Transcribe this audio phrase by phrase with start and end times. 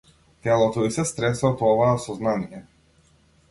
[0.45, 2.65] Телото ѝ се стресе од оваа сознание.